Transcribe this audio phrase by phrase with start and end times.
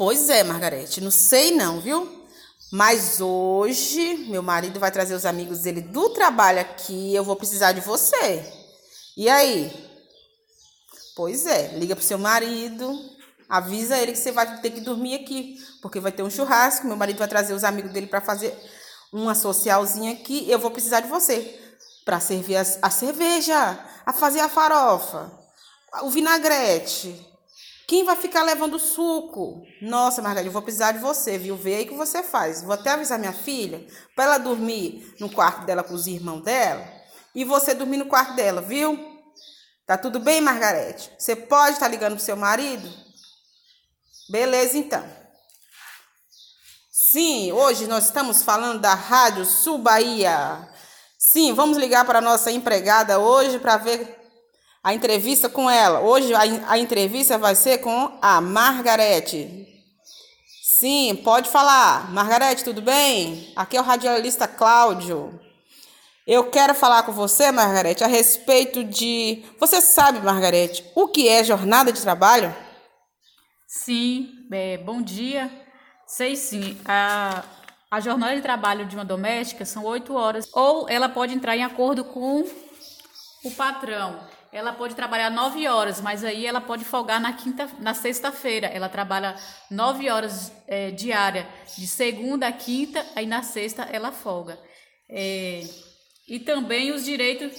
[0.00, 2.26] Pois é, Margarete, não sei não, viu?
[2.72, 7.72] Mas hoje meu marido vai trazer os amigos dele do trabalho aqui, eu vou precisar
[7.72, 8.50] de você.
[9.14, 9.70] E aí?
[11.14, 12.98] Pois é, liga pro seu marido,
[13.46, 16.96] avisa ele que você vai ter que dormir aqui, porque vai ter um churrasco, meu
[16.96, 18.56] marido vai trazer os amigos dele para fazer
[19.12, 21.60] uma socialzinha aqui, eu vou precisar de você
[22.06, 25.30] para servir a, a cerveja, a fazer a farofa,
[26.04, 27.28] o vinagrete.
[27.90, 29.66] Quem vai ficar levando suco?
[29.82, 31.56] Nossa, Margarida, eu vou precisar de você, viu?
[31.56, 32.62] Vê aí que você faz.
[32.62, 36.86] Vou até avisar minha filha para ela dormir no quarto dela com os irmãos dela
[37.34, 38.96] e você dormir no quarto dela, viu?
[39.84, 41.10] Tá tudo bem, Margarete?
[41.18, 42.88] Você pode estar tá ligando pro seu marido?
[44.30, 45.04] Beleza, então.
[46.92, 50.70] Sim, hoje nós estamos falando da Rádio Sul Bahia.
[51.18, 54.19] Sim, vamos ligar para nossa empregada hoje para ver
[54.82, 56.00] a entrevista com ela.
[56.00, 59.66] Hoje a, a entrevista vai ser com a Margarete.
[60.62, 62.10] Sim, pode falar.
[62.10, 63.52] Margarete, tudo bem?
[63.54, 65.38] Aqui é o radialista Cláudio.
[66.26, 69.44] Eu quero falar com você, Margarete, a respeito de.
[69.58, 72.54] Você sabe, Margarete, o que é jornada de trabalho?
[73.66, 75.50] Sim, é, bom dia.
[76.06, 76.80] Sei sim.
[76.84, 77.44] A,
[77.90, 80.48] a jornada de trabalho de uma doméstica são oito horas.
[80.52, 82.44] Ou ela pode entrar em acordo com
[83.44, 84.20] o patrão
[84.52, 88.66] ela pode trabalhar nove horas, mas aí ela pode folgar na quinta, na sexta-feira.
[88.66, 89.36] Ela trabalha
[89.70, 91.48] nove horas é, diária,
[91.78, 94.58] de segunda a quinta, aí na sexta ela folga.
[95.08, 95.62] É,
[96.26, 97.52] e também os direitos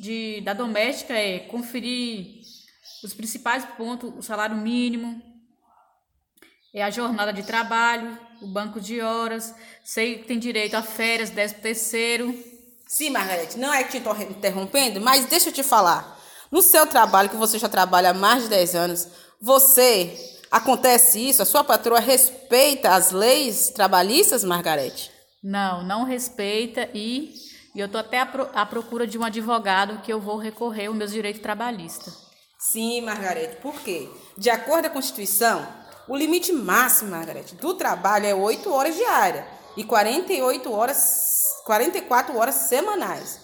[0.00, 2.42] de, da doméstica é conferir
[3.02, 5.20] os principais pontos, o salário mínimo,
[6.74, 11.30] é a jornada de trabalho, o banco de horas, sei que tem direito a férias,
[11.30, 12.51] décimo terceiro
[12.92, 16.20] Sim, Margarete, não é que te estou interrompendo, mas deixa eu te falar.
[16.50, 19.08] No seu trabalho, que você já trabalha há mais de 10 anos,
[19.40, 20.14] você,
[20.50, 21.40] acontece isso?
[21.40, 25.10] A sua patroa respeita as leis trabalhistas, Margarete?
[25.42, 27.32] Não, não respeita e,
[27.74, 30.90] e eu estou até à, pro, à procura de um advogado que eu vou recorrer
[30.90, 32.12] os meus direitos trabalhistas.
[32.58, 34.06] Sim, Margarete, por quê?
[34.36, 35.66] De acordo com a Constituição,
[36.06, 39.46] o limite máximo, Margarete, do trabalho é 8 horas diárias
[39.78, 43.40] e 48 horas 44 horas semanais.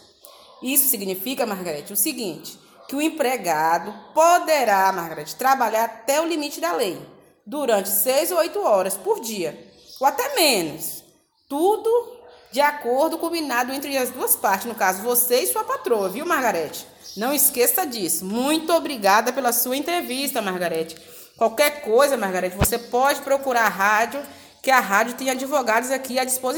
[0.62, 2.58] Isso significa, Margarete, o seguinte:
[2.88, 7.00] que o empregado poderá, Margarete, trabalhar até o limite da lei,
[7.46, 9.58] durante 6 ou 8 horas por dia,
[10.00, 11.04] ou até menos.
[11.48, 12.18] Tudo
[12.50, 16.86] de acordo combinado entre as duas partes, no caso, você e sua patroa, viu, Margarete?
[17.16, 18.24] Não esqueça disso.
[18.24, 20.96] Muito obrigada pela sua entrevista, Margarete.
[21.36, 24.22] Qualquer coisa, Margarete, você pode procurar a rádio,
[24.62, 26.48] que a rádio tem advogados aqui à disposição.